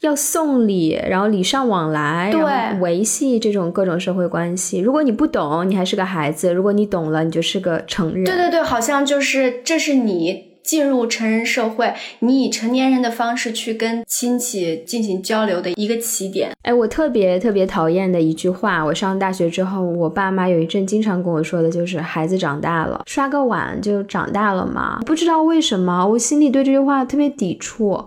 [0.00, 4.78] 要送礼，然后礼尚往来，对，维系这种各种社会关系。
[4.78, 8.24] 如果你不懂，你还是个孩子；如果你懂了，你就是个成人。
[8.24, 10.47] 对对对，好像就是这是你。
[10.68, 16.50] 进入成人社会，你以成年人的方式去跟亲戚进行交流的一个起点。
[16.60, 25.00] 哎，我特别特别讨厌的一句话，我上大学之后，我爸妈有一阵经常跟我说的就是“孩子长大了，刷个碗就长大了嘛”。
[25.06, 28.04] 不知道为什么，我心里对这句话特别抵触。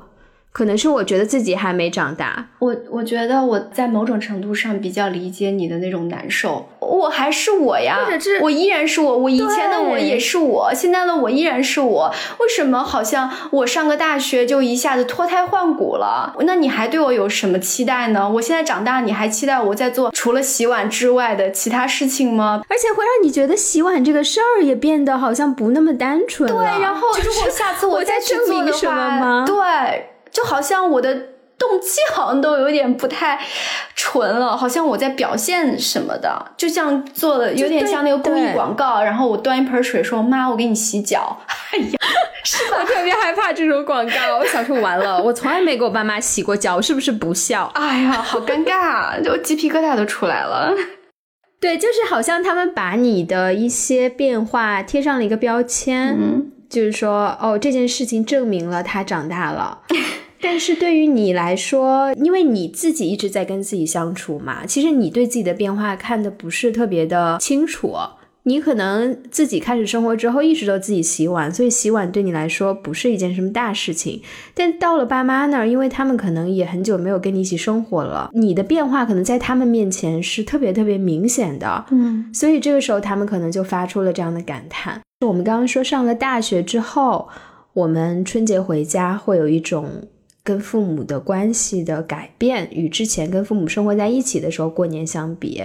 [0.54, 6.68] 可能是我觉得自己还没长大，我我觉得我在某种程度上比较理解你的那种难受。
[6.80, 12.14] 我还是我呀，或者是我依然是我，我以前的我也是我，现在的我依然是我。
[12.40, 16.36] 为什么好像我上个大学就一下子脱胎换骨了？
[16.42, 18.30] 那你还对我有什么期待呢？
[18.30, 22.62] 我现在长大，你还期待我在做除了洗碗之外的其他事情吗？
[22.68, 26.56] 而且会让你觉得洗碗这个事儿也变得好像不那么单纯了。
[26.56, 29.46] 对，然后如果下次我再证明什么吗？
[29.48, 30.08] 对。
[30.32, 31.14] 就好像我的
[31.58, 33.40] 动机好像都有点不太
[33.96, 41.38] 纯了，好像我在表现什么的，就像做的有点像那个公益广告，然后我端一盆水说：“妈，我给你洗脚。”
[41.72, 42.00] 哎呀，
[42.44, 42.78] 是吧？
[42.80, 44.38] 我特别害怕这种广告。
[44.40, 47.72] 我小时候完了，我从来没给我爸妈洗过脚，我是不是不孝？
[47.76, 50.74] 哎呀，好尴尬，就鸡皮疙瘩都出来了。
[51.60, 56.18] 对，就是好像他们把你的一些变化贴上了一个标签，
[56.72, 59.82] 就是说，哦，这件事情证明了他长大了。
[60.42, 67.94] 但是对于你来说，因为你自己一直在跟自己相处嘛，其实你对自己的变化看的不是特别的清楚。
[68.44, 74.20] 你可能自己开始生活之后，一直都自己洗碗，所以洗碗对你来说不是一件什么大事情。
[74.56, 81.86] 但到了爸妈那儿，因为他们可能也很久没有跟你一起生活了，你的变化可能在他们面前是特别特别明显的。
[81.92, 85.00] 嗯，所以这个时候他们可能就发出了这样的感叹。
[85.28, 87.30] 我们刚刚说上了大学之后，
[87.74, 90.08] 我们春节回家会有一种。
[90.44, 95.64] 跟父母的关系的改变，与之前跟父母生活在一起的时候过年相比，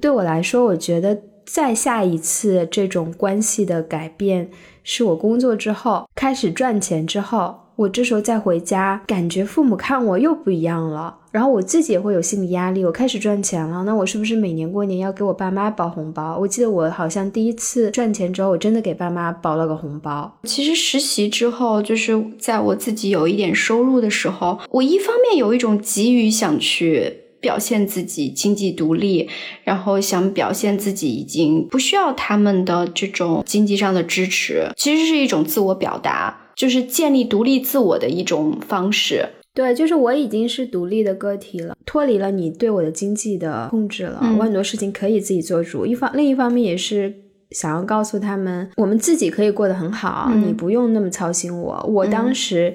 [0.00, 4.48] 对我来说，我觉得再下一次这种关系的改变，
[4.82, 7.54] 是我工作之后开始赚钱之后。
[7.76, 12.84] 我这时候再回家，感觉父母看我又不一样了，然后我自己也会有心理压力。
[12.84, 16.36] 我开始赚钱了，那我是不是每年过年要给我爸妈包红包？
[16.38, 20.38] 我记得我好像第一次赚钱之后，我真的给爸妈包了个红包。
[20.44, 29.28] 其实实习之后，就是在我自己有一点收入的时候，我一方面有一种急于想去表现自己经济独立，
[29.64, 36.36] 然后想表现自己已经不需要他们的这种经济上的支持，其实是一种自我表达。
[36.56, 39.26] 就是建立独立自我的一种方式。
[39.60, 44.18] 对，就是我已经是独立的个体了，脱离了你对我的经济的控制了。
[44.38, 45.84] 我很多事情可以自己做主。
[45.84, 47.14] 一方另一方面也是
[47.50, 51.86] 想要告诉他们，我们自己可以过得很好，你不用那么操心我。
[51.90, 52.74] 我当时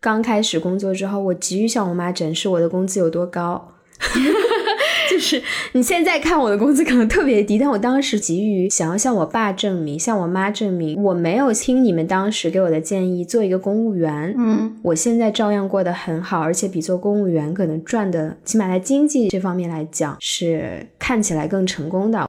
[0.00, 3.74] 刚开始工作之后，我急于向我妈展示我的工资有多高。
[5.10, 14.34] 就是你现在看我的工资可能特别低，但我当时急于想要向我爸证明，向我妈证明，我没有听你们当时给我的建议做一个公务员。
[14.36, 22.26] 嗯，我现在照样过得很好，而且比做公务员可能赚的，起码在经济这方面来讲是看起来更成功的。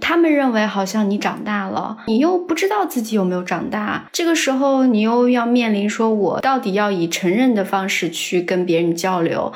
[0.00, 4.08] 他们认为好像你长大了，你又不知道自己有没有长大。
[4.12, 9.52] 这个时候，你又要面临说，我到底要以成人的方式去跟别人交流，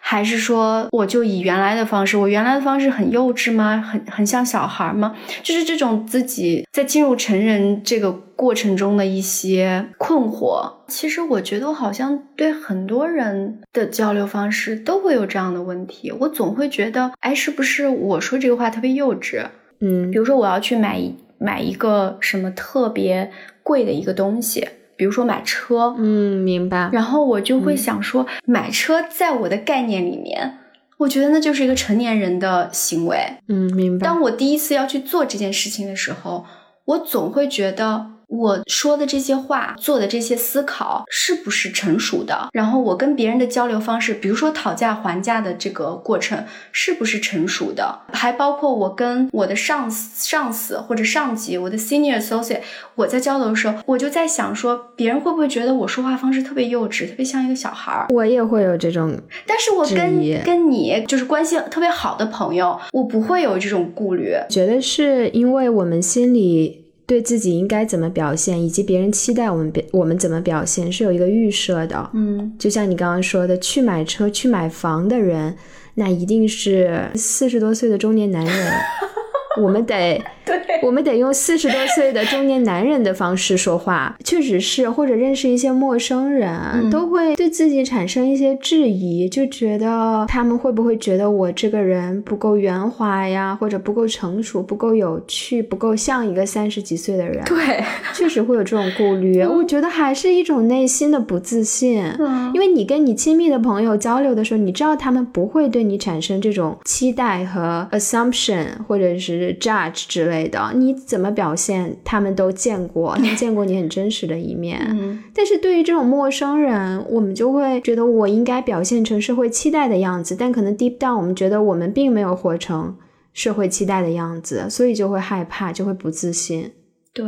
[0.00, 2.16] 还是说我就以原来的方式？
[2.16, 3.76] 我原来的方式很幼稚吗？
[3.80, 5.14] 很很像小孩吗？
[5.42, 10.72] 就是这种自己在进入成人这个过程中的一些困惑。
[10.88, 16.12] 其实我觉得，我好像对很多人的交流方式都会有这样的问题。
[16.20, 19.46] 我总会觉得，哎，是不是我说这个话特别幼稚？
[19.80, 23.30] 嗯，比如说我要去买一买一个什么特别
[23.62, 26.88] 贵的一个东西，比如说买车，嗯，明白。
[26.92, 30.58] 然后我就会想说，买车在我的概念里面，
[30.98, 33.18] 我觉得那就是一个成年人的行为。
[33.48, 34.04] 嗯，明白。
[34.04, 36.44] 当我第一次要去做这件事情的时候，
[36.86, 38.13] 我总会觉得。
[38.28, 42.48] 我说的这些话，做的这些思考，是不是成熟的？
[42.52, 48.00] 然后我跟别人的交流方式，比如说讨价还价的这个过程，是不是成熟的？
[48.12, 52.60] 还包括我跟我的上司、上司或者上级，我的 senior associate，
[52.94, 58.06] 我在交流的时候，我就在想说，别人会不会觉得我说话方式特别幼稚，特别像一个小孩儿？
[58.10, 64.34] 我也会有这种，但是我跟跟你就是关系特别好的朋友，我不会有这种顾虑。
[64.48, 66.83] 觉得是因为我们心里。
[67.06, 72.10] 对自己应该怎么表现，以及别人期待我们表我们怎么表现，是有一个预设的。
[72.14, 75.54] 嗯，就像你刚刚说的，去买车、去买房的人，
[75.94, 78.72] 那一定是四十多岁的中年男人。
[79.62, 80.20] 我们得，
[80.82, 97.42] 我们得用四十多岁的中年男人的方式说话， 确实是，或者认识一些陌生人，都会对自己产生一些质疑，就觉得他们会不会觉得我这个人不够圆滑呀，或者不够成熟、不够有趣、不够像一个三十几岁的人？
[97.46, 99.42] 对， 确实会有这种顾虑。
[99.44, 102.04] 我觉得还是一种内心的不自信，
[102.52, 109.54] 因为你跟你亲密的朋友交流的时候，你知道他们不会对你产生这种期待和 assumption，或者是。
[109.60, 114.84] judge 之类的，你怎么表现，他们都见过， 他们见过你很真实的一面。
[114.90, 122.96] 嗯，但是对于这种陌生人，我们就会觉得我应该表现成社会期待的样子，但可能 deep down 我们觉得我们并没有活成
[123.32, 126.72] 社会期待的样子，所以就会害怕，就会不自信。
[127.12, 127.24] 对，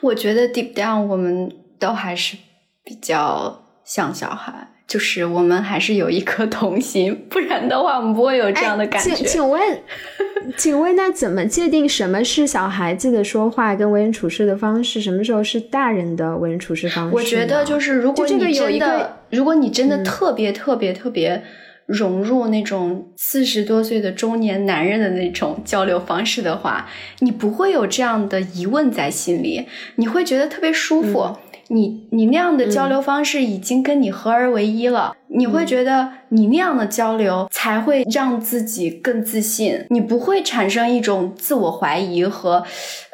[0.00, 2.36] 我觉得 deep down 我们都还是
[2.82, 4.68] 比较像小孩。
[4.92, 9.14] 就是我们还是有一颗童心，不然的话我们不会有这样的感觉。
[9.14, 9.58] 请请问，
[10.54, 15.00] 请问那怎么界定什么是小孩子的说话跟为人处事的方式？
[15.00, 17.14] 什么时候是大人的为人处事方式？
[17.16, 21.42] 我觉得就是如果你真的，如果你真的特别特别特别
[21.86, 26.86] 融入那种四十多岁的中年男人的那种交流方式的话，
[27.20, 31.38] 你不会有这样的疑问在心里，你会觉得特别舒服。
[31.72, 42.62] 你你那样的交流方式已经跟你合而为一了，你会觉得你那样的交流才会让自己更自信，你不会产生一种自我怀疑和，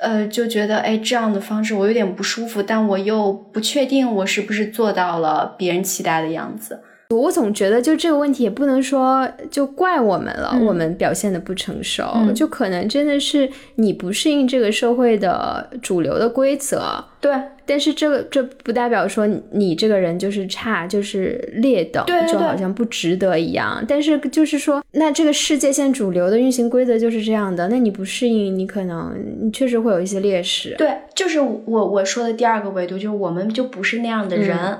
[0.00, 6.80] 呃，就觉得哎这样的方式我有点不舒服，但我又不确定我是不是做到了别人期待的样子。
[7.14, 17.02] 我总觉得就这个问题也不能说就怪我们了，我们表现的不成熟，就可能真的是你不适应这个社会的主流的规则。
[17.18, 17.32] 对，
[17.64, 23.82] 但是这个这不代表说你这个人就是差，就是劣等，就好像不值得一样。
[23.88, 30.74] 但是就是说，那这个世界现主流的运行规则就是这样的，那你不适应，你可能你确实会有一些劣势。
[30.76, 34.58] 对，就是我我说的第二个维度，就是我们就不是那样的人。
[34.58, 34.78] 嗯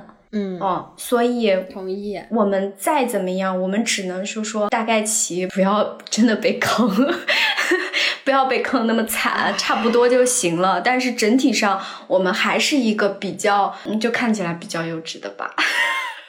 [0.61, 2.21] 哦，所以同意。
[2.31, 6.89] 我们再怎么样，我们只能说说大概齐，不要真的被坑，
[8.25, 10.81] 不要被坑那么惨，差不多就行了。
[10.85, 15.55] 但是整体上，我们还是一个比较，就看起来比较幼稚的吧。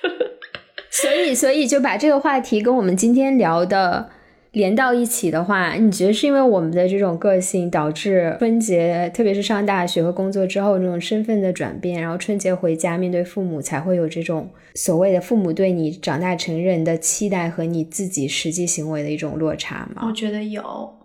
[0.89, 4.09] 所以，所以就把这个话题跟我们今天聊的。
[4.51, 20.03] 连到一起的话，你觉得是因为我们的这种个性导致春节，特别是上大学和工作之后那种身份的转变，然后春节回家面对父母才会有这种所谓的父母对你长大成人的期待和你自己实际行为的一种落差吗？
[20.07, 20.98] 我觉得有。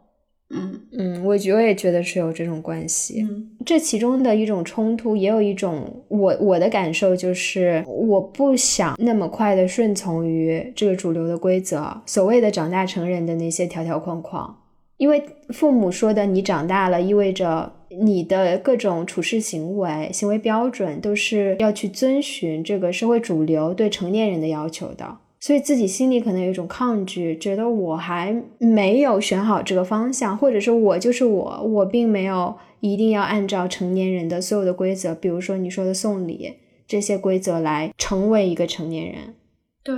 [0.51, 3.23] 嗯嗯，我觉我也觉得是有这种关系。
[3.23, 14.59] 嗯，这其中的一种冲突，也有一种我我的感受就是，我不想那么快的顺从于这个主流的规则，所谓的长大成人的那些条条框框。
[14.97, 25.17] 因为父母说的你长大了，意味着你的各种处事行为、行为标准都是要去遵循这个社会主流对成年人的要求的。
[25.45, 36.55] 所以自己心里可能有一种抗拒，觉得我还没有选好这个方向，或者是我就是我，我并没有一定要按照成年人的所有的规则，比如说你说的送礼
[36.87, 39.35] 这些规则来成为一个成年人。
[39.83, 39.95] 对，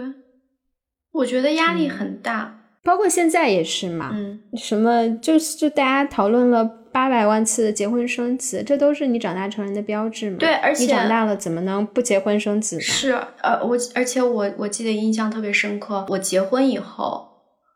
[1.13, 4.11] 我觉得压力很大，包括现在也是嘛。
[4.15, 6.65] 嗯，什么就是就大家讨论了
[6.97, 10.39] 八百万次结婚生子，这都是你长大成人的标志嘛。
[10.39, 12.81] 对，而且你长大了怎么能不结婚生子呢？
[12.81, 17.29] 是，呃，我而且我我记得印象特别深刻，我结婚以后，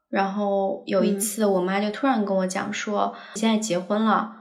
[0.09, 4.33] 然后有一次我妈就突然跟我讲说，现在结婚了，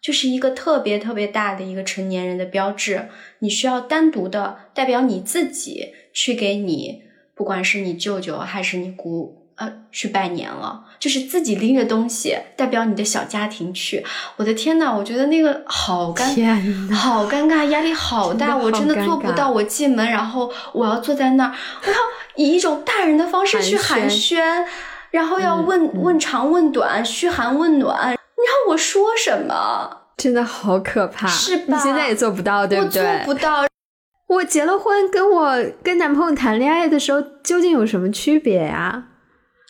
[0.00, 3.08] 就是一个特别特别大的一个成年人的标志，
[3.40, 7.02] 你需要单独的代表你自己去给你。
[7.34, 14.04] 不管是你舅舅还是你姑，呃，去拜年了，就是自己拎着东西代表你的小家庭去。
[14.36, 19.50] 我的天呐，我觉得那个好尴，好尴尬，压力好大，我真的做不到。
[19.50, 21.52] 我进门，然后我要坐在那儿，
[21.84, 21.96] 我要
[22.36, 24.64] 以一种大人的方式去寒暄，
[25.10, 29.90] 然后要问问长问短，嘘寒问暖，你让我说什么？
[30.16, 31.76] 真的好可怕，是吧？
[31.76, 33.02] 你现在也做不到，对不对？
[33.02, 33.66] 我做不到。
[34.28, 39.04] 我结了婚，跟我跟男朋友谈恋爱的时候，究竟有什么区别呀？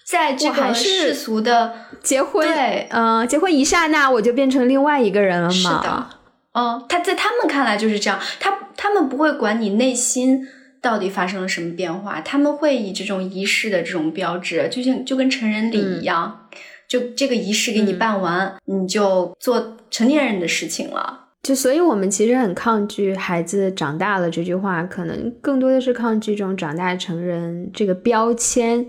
[0.08, 5.52] 在这个世俗的结婚，对嗯，结婚一刹那，我就变成另外一个人了嘛？
[5.52, 6.06] 是的，
[6.54, 10.48] 嗯，他在他们看来就是这样，他他们不会管你内心
[10.80, 16.48] 到底发生了什么变化，他们会以这种仪式的这种标志，就像就跟成人礼一样，
[16.88, 21.26] 就这个仪式给你办完，你就做成年人的事情了。
[21.42, 28.84] 就所以，我们其实很抗拒“孩子长大了”这句话，可能更多的是抗拒这种长大成人这个标签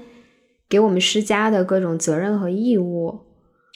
[0.70, 3.22] 给我们施加的各种责任和义务，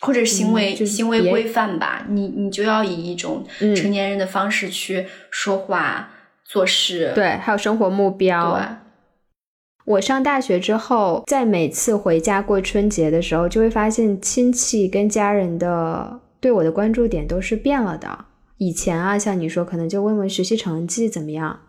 [0.01, 2.05] 或者行为行为规范吧。
[2.07, 3.43] 你你就要以一种
[3.75, 6.11] 成年人的方式去说话
[6.45, 8.55] 做事，对，还有生活目标。
[8.55, 8.67] 对，
[9.85, 18.25] 我上大学之后，在每次回家过春节的时候，就会发现亲戚跟家人的对我的关注点都是变了的。
[18.57, 21.59] 以前啊，像你说，可能就问问学习成绩怎么样。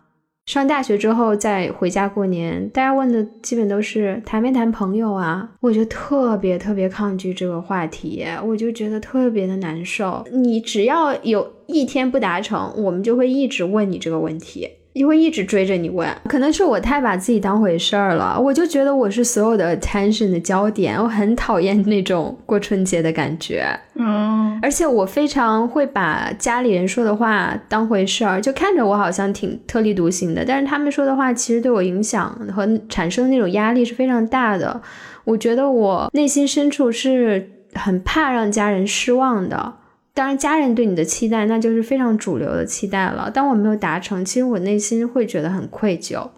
[0.45, 5.49] 上大学之后再回家过年，大家问的基本都是谈没谈朋友啊。
[5.59, 10.23] 我就特别特别抗拒这个话题，我就觉得特别的难受。
[10.31, 14.69] 你只要有一天不达成，我们就会一直问你这个问题。
[14.95, 23.67] 就会一直追着你问，可能是我太把自己当回事儿了，我就觉得我是所有的 attention 的焦点，我很讨厌那种过春节的感觉。
[23.95, 34.81] 嗯，而且我非常会把家里人说的话当回事儿，就看着我好像挺特立独行的，但是他们说的话其实对我影响和产生的那种压力是非常大的。
[35.25, 39.73] 我觉得我内心深处是很怕让家人失望的。
[40.15, 43.29] 当然，家人对你的期待那就是非常主流的期待了。
[43.29, 46.29] 当我没有达成，其实我内心会觉得很愧疚。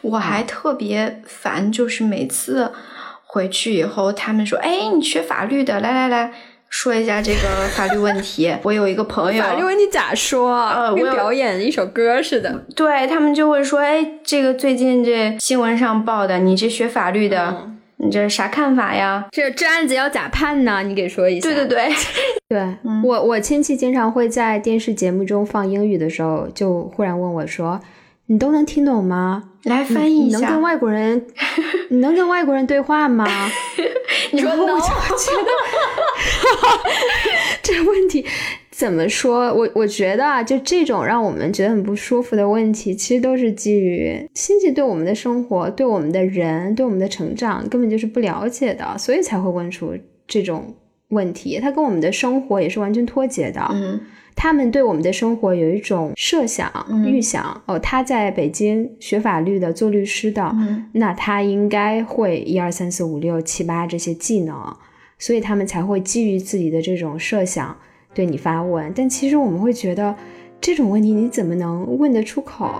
[0.00, 2.72] 我还特别烦，就是每次
[3.26, 6.32] 回去以后，他们说：“哎，你学法律的，来来来
[6.70, 8.50] 说一下这个法律问题。
[8.64, 10.66] ”我有一个朋友，法律问题咋说？
[10.68, 12.64] 呃，我表演一首歌似的。
[12.74, 17.70] 对他们就会说：“哎，这个最近这新闻上报的，你这学法律的。”
[18.04, 19.26] 你这啥看法呀？
[19.30, 20.82] 这这案子要咋判呢？
[20.82, 21.48] 你给说一下。
[21.48, 21.92] 对对对，
[22.48, 27.80] 对我我亲戚经常会在电视节目中放英语的时候，就忽然问我说
[28.26, 29.44] ：“你都能听懂吗？
[29.64, 31.26] 来翻译一下。”你能跟外国人，
[31.88, 33.26] 你能跟外国人对话吗？
[34.32, 34.78] 你说 no。
[37.62, 38.24] 这问题。
[38.76, 39.54] 怎么说？
[39.54, 49.96] 我我觉得啊，就这种让我们觉得很不舒服的问题，其实都是基于亲戚对我们的生活、对我们的人、对我们的成长根本就是不了解的，所以才会问出
[50.26, 50.74] 这种
[51.10, 51.60] 问题。
[51.60, 53.64] 他跟我们的生活也是完全脱节的。
[53.70, 54.00] 嗯，
[54.34, 56.68] 他们对我们的生活有一种设想、
[57.06, 57.62] 预想。
[57.66, 60.52] 哦，他在北京学法律的、做律师的，
[60.94, 64.76] 那他应该会一二三四五六七八这些技能，
[65.16, 67.76] 所以他们才会基于自己的这种设想。
[68.14, 70.14] 对你发问，但其实我们会觉得
[70.60, 72.70] 这种问题你怎么能问得出口？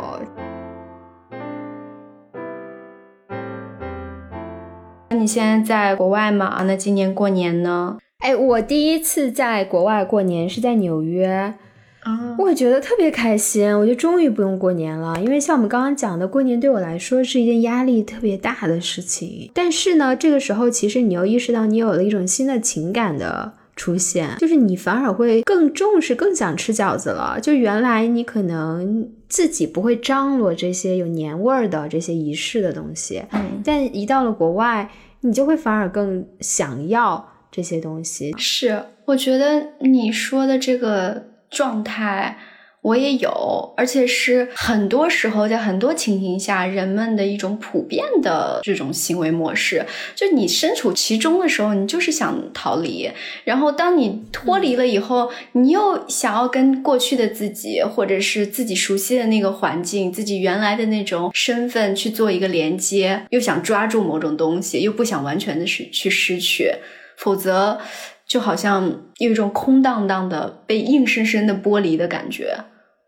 [5.11, 6.63] 你现在在国外嘛？
[6.67, 7.99] 那今年过年呢？
[8.19, 11.55] 哎，我第一次在国外过年是在纽约，
[12.03, 15.21] 啊，我觉得特别开心，我觉得终于不用过年了。
[15.21, 19.51] 因为像我们刚刚讲的，过年对我来说是一件压力特别大的事情。
[19.55, 23.53] 但是呢，这个时候其实你又意识到你有了一种新的情感的。
[23.77, 27.39] 出现就是你反而会更重视、更想吃饺子了。
[27.41, 38.33] 就原来你可能自己不会张罗这些有年味儿的这些仪式的东西，嗯，但一到了国外，你就会反而更想要这些东西。
[38.39, 42.39] 是，我觉得你说的这个状态。
[42.85, 49.87] 我也有，而且是很多时候，在很多情形下，人们的一种普遍的这种行为模式。
[50.15, 53.11] 就你身处其中的时候，你就是想逃离；
[53.45, 66.71] 然后当你脱离了以后，你又想要跟过去的自己，或者是自己熟悉的那个环境、自己原来的那种身份去做一个连接，又想抓住某种东西，又不想完全的失去失去，
[67.17, 67.81] 否则
[68.29, 72.55] 就好像有一种空荡荡的被硬生生的剥离的感觉。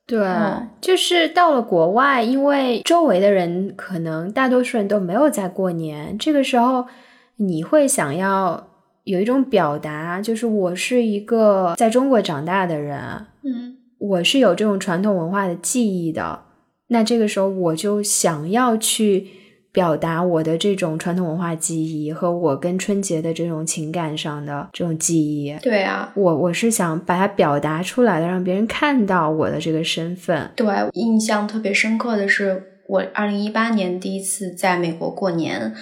[0.06, 0.24] 对，
[0.80, 6.86] 就是到了国外，因为周围的人可能大多数人都没有在过年，这个时候
[7.36, 8.68] 你会想要
[9.04, 13.00] 有一种表达，就是我是一个在中国长大的人，
[13.42, 16.44] 嗯，我是有这种传统文化的记忆的，
[16.88, 19.28] 那这个时候我就想要去。
[19.76, 30.50] 表达我的这种传统文化记忆和我跟春节的这种情感上的这种记忆，对啊，我我是想把它表达出来的，让别人看到我的这个身份。
[30.56, 35.74] 对，印象特别深刻的是，我二零一八年第一次在美国过年，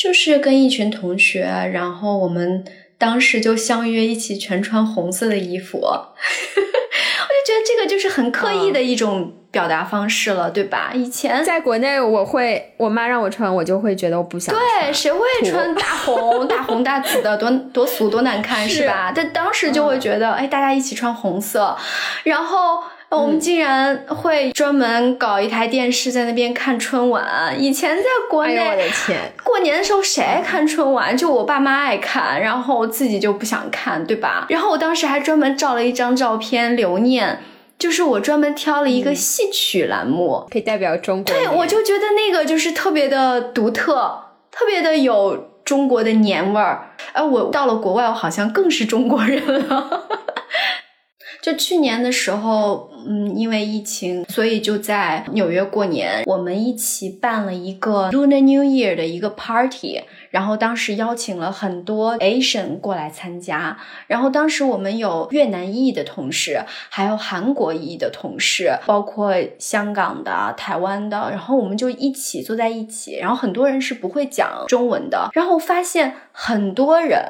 [0.00, 2.64] 就是跟一群同学，然后我们
[2.96, 9.34] 当时就相约一起全穿红色的衣服， 我就觉得这个就是很刻意的一种。
[9.52, 10.90] 表达方式了，对吧？
[10.94, 14.54] 以前在国内，我会我妈让我穿，我就会觉得我不想。
[14.54, 19.12] 对，谁会穿大红、 大红大紫的，多多俗多难看，是吧？
[19.14, 21.76] 但当时就会觉得，哎，大家一起穿红色，
[22.24, 27.54] 然后我们竟然会专门搞一台电视在那边看春晚。
[27.58, 31.14] 以前在国内，我的天，过年的时候谁爱看春晚？
[31.14, 34.46] 就我爸妈爱看，然后我自己就不想看，对吧？
[34.48, 37.40] 然后我当时还专门照了一张照片留念。
[37.82, 41.34] 就是我专门挑了一个戏曲栏目，可以代表中国。
[41.34, 44.22] 对，我就觉得那个就是特别的独特，
[44.52, 46.94] 特别的有中国的年味儿。
[47.12, 50.06] 哎，我到了国外，我好像更是中国人了。
[51.42, 60.00] 就去年的时候，嗯，因为疫情，所以就在纽约过年，我们一起办了一个 Lunar New Year 的一个 party。
[60.30, 63.76] 然后当时邀请了很多 Asian 过来参加，
[64.06, 77.20] 然后当时我们有越南裔的同事，还有韩国裔的同事，包括香港的、台湾的，然后我们就一起坐在一起，然后很多人是不会讲中文的，然后发现很多人，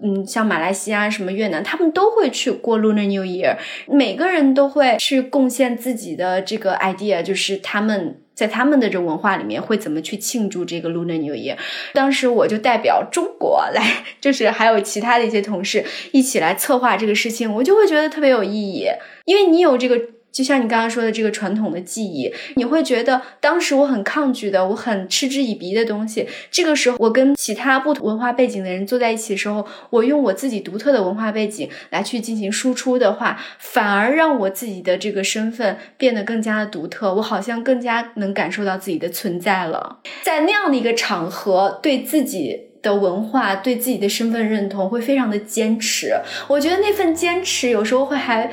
[0.00, 3.56] 嗯，像马来西亚、什么越南，他们都会去过 Lunar New Year，
[3.88, 8.18] 每个人都会去贡献自己的这个 idea，就是他们。
[8.34, 11.54] 在他们的这文化里面，会怎么去庆祝这个 Lunar New Year？
[11.92, 18.88] 当时我就代表中国来， 就是还有其他的一些同事一起来策划这个事情，我就会觉得特别有意义，
[19.26, 20.00] 因为你有这个。
[20.32, 26.26] 就像你刚刚说的这个传统的记忆，你会觉得当时我很抗拒的，我很嗤之以鼻的东西。
[26.50, 37.14] 这个时候，我跟其他不同文化背景的人坐在一起的时候，我用我自己独特的文化背景来去进行输出的话，反而让我自己的这个身份变得更加的独特。
[37.14, 39.98] 我好像更加能感受到自己的存在了。
[40.22, 46.14] 在那样的一个场合，对自己的文化、对自己的身份认同会非常的坚持。
[46.48, 48.50] 我觉得那份坚持有时候会还。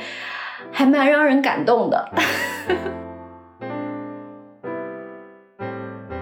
[0.72, 2.10] 还蛮让人感动的。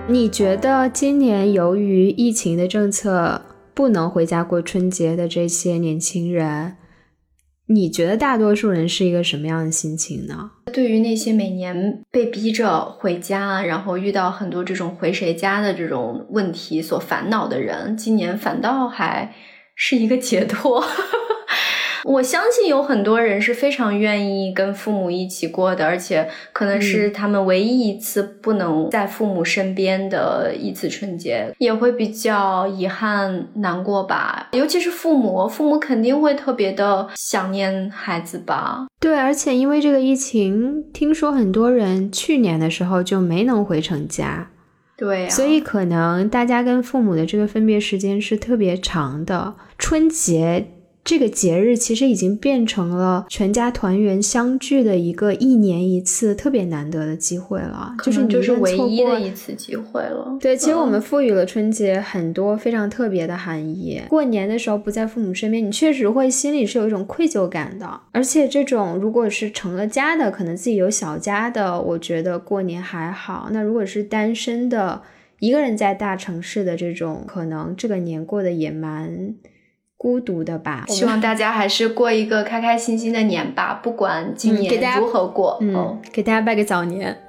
[0.09, 3.43] 你觉得今年由于疫情的政策
[3.75, 6.77] 不能回家过春节的这些年轻人，
[7.67, 10.53] 你觉得大多数人是一个什么样的心情呢？
[10.73, 19.35] 对于那些每年被逼着回家，然后遇到很多这种回谁家的这种问题所烦恼的人，今年反倒还
[19.75, 20.83] 是一个解脱。
[22.05, 34.49] 我相信有很多人是非常愿意跟父母一起过的，而且可能是他们唯一一次不能在父母身边的一次春节，也会比较遗憾难过吧。
[34.53, 38.87] 尤其是父母，父母肯定会特别的想念孩子吧。
[39.01, 44.51] 对，而且因为这个疫情，听说很多人去年的时候就没能回成家，
[44.97, 50.67] 对，所以可能大家跟父母的这个分别时间是特别长的，春节。
[51.09, 60.37] 这个节日其实已经变成了全家团圆相聚的一个一年一次特别难得的机会了，就是就是唯一的一次机会了。
[60.39, 64.03] 对，其实我们赋予了春节很多非常特别的含义。
[64.11, 67.99] 过年的时候不在父母身边，你确实会心里是有一种愧疚感的。
[68.13, 73.49] 而且这种如果是成了家的，可能自己有小家的，我觉得过年还好。
[73.51, 75.01] 那如果是单身的，
[75.41, 79.35] 一个人在大城市的这种，可能这个年过得也蛮。
[79.99, 87.15] 孤独的吧， 希望大家还是过一个开开心心的年吧，不管今年如何过，嗯，给大家拜个早年。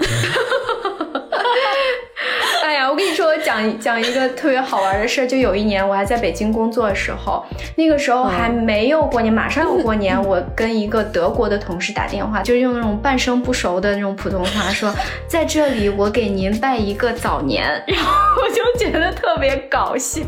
[2.64, 7.44] 哎呀，我跟你说，我讲讲一个特别好玩的事儿，就有一年我还在北京工作的时候，
[7.76, 14.94] 那个时候还没有过年，马上要过年， 我跟一个德国的同事打电话，就是用那种半生不熟的那种普通话说，
[15.28, 18.14] 在这里我给您拜一个早年，然后
[18.44, 20.22] 我就觉得特别搞笑。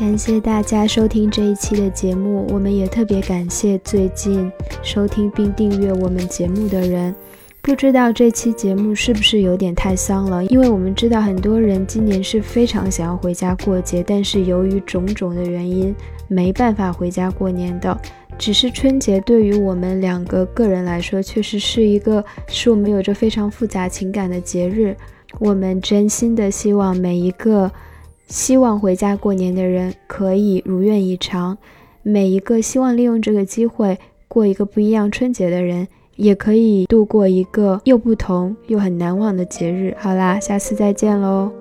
[0.00, 4.50] 感谢大家收听这一期的节目，我们也特别感谢最近
[4.82, 7.14] 收听并订阅我们节目的人。
[7.60, 10.42] 不知道这期节目是不是有点太丧了？
[10.46, 15.94] 因为我们知道很多人今年是非常想要回家过节，但是由于种种的原因
[16.28, 17.94] 没办法回家过年的。
[18.38, 24.96] 只是春节对于我们两个个人来说，确实是一个使我们有着非常复杂情感的节日。
[25.38, 27.70] 我们真心的希望每一个
[28.30, 31.58] 希望回家过年的人可以如愿以偿，
[32.02, 35.86] 每一个希望利用这个机会过一个不一样春节的人。
[36.16, 39.96] 也可以度过一个又不同又很难忘的节日。
[39.98, 41.59] 好啦，下次再见喽。